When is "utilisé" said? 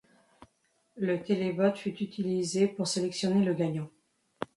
2.03-2.67